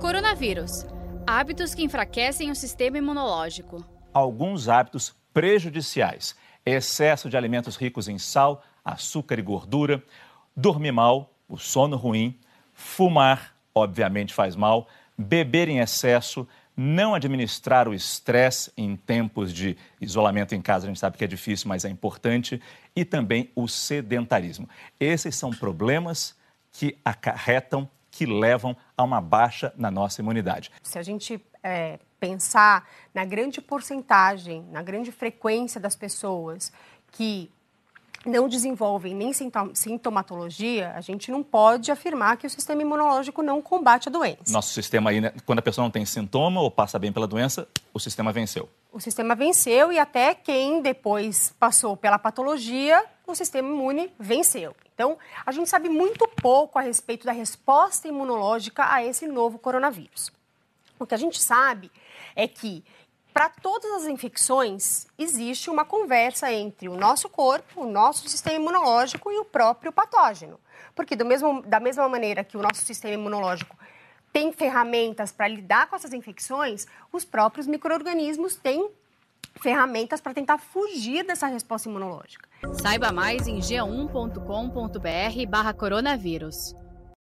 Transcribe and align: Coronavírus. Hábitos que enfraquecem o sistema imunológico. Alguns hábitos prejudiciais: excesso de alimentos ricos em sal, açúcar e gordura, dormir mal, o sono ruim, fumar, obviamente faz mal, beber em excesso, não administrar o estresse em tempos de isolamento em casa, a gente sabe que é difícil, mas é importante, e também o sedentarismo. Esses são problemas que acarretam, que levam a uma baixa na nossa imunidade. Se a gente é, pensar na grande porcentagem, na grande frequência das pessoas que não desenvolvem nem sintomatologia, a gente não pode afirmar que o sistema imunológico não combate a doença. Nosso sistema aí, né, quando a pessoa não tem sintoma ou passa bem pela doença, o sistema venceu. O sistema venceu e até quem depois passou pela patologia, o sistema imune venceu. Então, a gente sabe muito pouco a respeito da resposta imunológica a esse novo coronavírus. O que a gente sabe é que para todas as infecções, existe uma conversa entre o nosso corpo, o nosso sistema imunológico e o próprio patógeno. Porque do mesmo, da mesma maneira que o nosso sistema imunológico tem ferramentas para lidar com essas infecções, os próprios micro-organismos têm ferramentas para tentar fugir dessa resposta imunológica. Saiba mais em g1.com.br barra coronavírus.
Coronavírus. 0.00 0.86
Hábitos 1.26 1.74
que 1.74 1.82
enfraquecem 1.82 2.50
o 2.50 2.54
sistema 2.54 2.96
imunológico. 2.96 3.84
Alguns 4.14 4.66
hábitos 4.66 5.14
prejudiciais: 5.32 6.34
excesso 6.64 7.28
de 7.28 7.36
alimentos 7.36 7.76
ricos 7.76 8.08
em 8.08 8.16
sal, 8.16 8.62
açúcar 8.82 9.38
e 9.38 9.42
gordura, 9.42 10.02
dormir 10.56 10.90
mal, 10.90 11.34
o 11.46 11.58
sono 11.58 11.98
ruim, 11.98 12.38
fumar, 12.72 13.54
obviamente 13.74 14.32
faz 14.32 14.56
mal, 14.56 14.88
beber 15.18 15.68
em 15.68 15.80
excesso, 15.80 16.48
não 16.74 17.14
administrar 17.14 17.86
o 17.86 17.92
estresse 17.92 18.72
em 18.78 18.96
tempos 18.96 19.52
de 19.52 19.76
isolamento 20.00 20.54
em 20.54 20.62
casa, 20.62 20.86
a 20.86 20.88
gente 20.88 20.98
sabe 20.98 21.18
que 21.18 21.24
é 21.24 21.28
difícil, 21.28 21.68
mas 21.68 21.84
é 21.84 21.90
importante, 21.90 22.58
e 22.96 23.04
também 23.04 23.50
o 23.54 23.68
sedentarismo. 23.68 24.66
Esses 24.98 25.36
são 25.36 25.50
problemas 25.50 26.34
que 26.72 26.96
acarretam, 27.04 27.86
que 28.10 28.26
levam 28.26 28.76
a 28.96 29.02
uma 29.02 29.20
baixa 29.20 29.72
na 29.76 29.90
nossa 29.90 30.20
imunidade. 30.20 30.70
Se 30.82 30.98
a 30.98 31.02
gente 31.02 31.44
é, 31.62 31.98
pensar 32.18 32.88
na 33.14 33.24
grande 33.24 33.60
porcentagem, 33.60 34.64
na 34.70 34.82
grande 34.82 35.12
frequência 35.12 35.80
das 35.80 35.96
pessoas 35.96 36.72
que 37.12 37.50
não 38.24 38.48
desenvolvem 38.48 39.14
nem 39.14 39.32
sintomatologia, 39.74 40.92
a 40.94 41.00
gente 41.00 41.30
não 41.30 41.42
pode 41.42 41.90
afirmar 41.90 42.36
que 42.36 42.46
o 42.46 42.50
sistema 42.50 42.82
imunológico 42.82 43.42
não 43.42 43.62
combate 43.62 44.08
a 44.08 44.12
doença. 44.12 44.52
Nosso 44.52 44.74
sistema 44.74 45.10
aí, 45.10 45.20
né, 45.20 45.32
quando 45.46 45.60
a 45.60 45.62
pessoa 45.62 45.84
não 45.84 45.90
tem 45.90 46.04
sintoma 46.04 46.60
ou 46.60 46.70
passa 46.70 46.98
bem 46.98 47.12
pela 47.12 47.26
doença, 47.26 47.66
o 47.94 47.98
sistema 47.98 48.30
venceu. 48.32 48.68
O 48.92 49.00
sistema 49.00 49.34
venceu 49.34 49.90
e 49.90 49.98
até 49.98 50.34
quem 50.34 50.82
depois 50.82 51.54
passou 51.58 51.96
pela 51.96 52.18
patologia, 52.18 53.02
o 53.26 53.34
sistema 53.34 53.68
imune 53.68 54.12
venceu. 54.18 54.74
Então, 54.94 55.16
a 55.46 55.52
gente 55.52 55.70
sabe 55.70 55.88
muito 55.88 56.28
pouco 56.28 56.78
a 56.78 56.82
respeito 56.82 57.24
da 57.24 57.32
resposta 57.32 58.06
imunológica 58.06 58.92
a 58.92 59.02
esse 59.02 59.26
novo 59.26 59.58
coronavírus. 59.58 60.30
O 60.98 61.06
que 61.06 61.14
a 61.14 61.18
gente 61.18 61.40
sabe 61.40 61.90
é 62.36 62.46
que 62.46 62.84
para 63.32 63.48
todas 63.48 63.90
as 64.02 64.06
infecções, 64.06 65.06
existe 65.18 65.70
uma 65.70 65.84
conversa 65.84 66.52
entre 66.52 66.88
o 66.88 66.96
nosso 66.96 67.28
corpo, 67.28 67.82
o 67.82 67.90
nosso 67.90 68.28
sistema 68.28 68.56
imunológico 68.56 69.30
e 69.30 69.38
o 69.38 69.44
próprio 69.44 69.92
patógeno. 69.92 70.58
Porque 70.94 71.14
do 71.14 71.24
mesmo, 71.24 71.62
da 71.62 71.78
mesma 71.78 72.08
maneira 72.08 72.42
que 72.42 72.56
o 72.56 72.62
nosso 72.62 72.82
sistema 72.82 73.14
imunológico 73.14 73.76
tem 74.32 74.52
ferramentas 74.52 75.32
para 75.32 75.48
lidar 75.48 75.88
com 75.88 75.96
essas 75.96 76.12
infecções, 76.12 76.86
os 77.12 77.24
próprios 77.24 77.66
micro-organismos 77.66 78.56
têm 78.56 78.90
ferramentas 79.60 80.20
para 80.20 80.34
tentar 80.34 80.58
fugir 80.58 81.24
dessa 81.24 81.46
resposta 81.46 81.88
imunológica. 81.88 82.48
Saiba 82.80 83.10
mais 83.12 83.46
em 83.46 83.58
g1.com.br 83.58 85.46
barra 85.48 85.72
coronavírus. 85.72 86.74